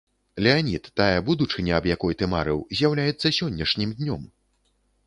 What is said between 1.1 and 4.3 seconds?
будучыня, аб якой ты марыў, з'яўляецца сённяшнім днём.